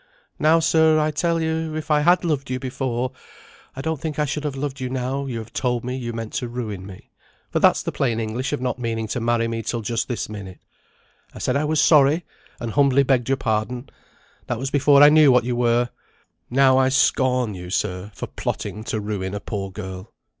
[0.39, 3.11] Now, sir, I tell you, if I had loved you before,
[3.75, 6.33] I don't think I should have loved you now you have told me you meant
[6.33, 7.11] to ruin me;
[7.51, 10.57] for that's the plain English of not meaning to marry me till just this minute.
[11.35, 12.25] I said I was sorry,
[12.59, 13.89] and humbly begged your pardon;
[14.47, 15.91] that was before I knew what you were.
[16.49, 20.11] Now I scorn you, sir, for plotting to ruin a poor girl.